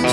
[0.00, 0.06] な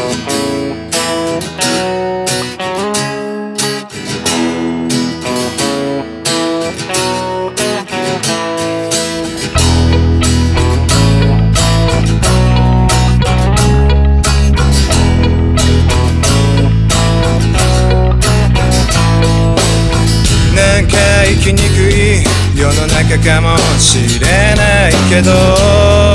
[20.82, 22.24] んか生きにくい
[22.60, 26.07] 世の中かもしれないけど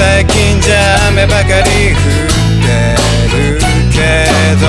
[0.00, 2.24] 最近じゃ雨ばかり降っ
[2.64, 2.68] て
[3.36, 3.60] る
[3.92, 3.98] け
[4.56, 4.64] ど。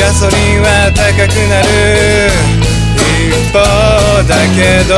[0.14, 1.68] ソリンは高くなる
[3.28, 3.58] 一方
[4.24, 4.96] だけど。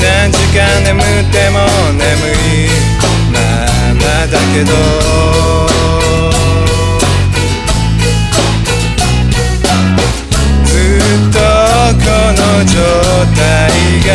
[0.00, 1.58] 何時間眠っても
[1.92, 2.00] 眠
[2.40, 2.72] い
[3.32, 3.36] ま
[3.96, 5.31] まだけど。
[12.62, 12.78] の状
[13.34, 13.42] 態
[14.06, 14.10] が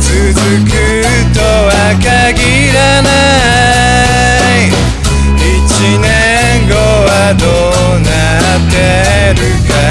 [0.00, 0.10] 続
[0.64, 0.70] く
[1.32, 3.08] とは限らな
[4.58, 4.70] い。
[5.38, 7.44] 1年後はど
[7.96, 8.10] うな
[8.58, 8.74] って
[9.40, 9.85] るか。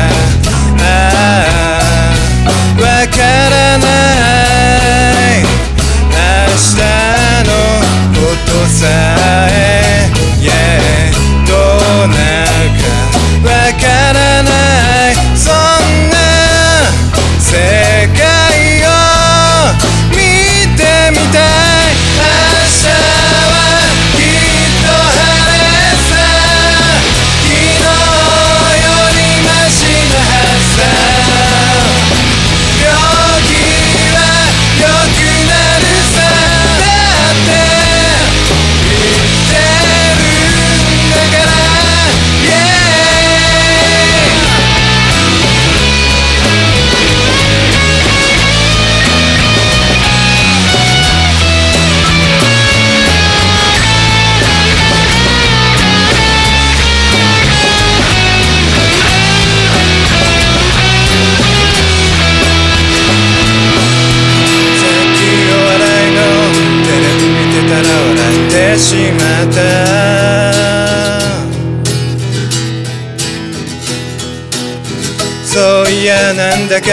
[75.55, 76.87] そういやなんだか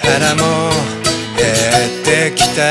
[0.00, 0.70] 腹も
[1.36, 1.44] 減
[2.00, 2.62] ってきた。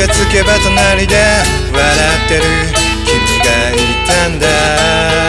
[0.00, 1.14] がつけば隣で
[1.72, 1.84] 笑
[2.24, 2.42] ってる。
[3.04, 5.19] 君がいたんだ。